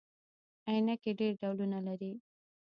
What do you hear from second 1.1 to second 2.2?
ډیر ډولونه لري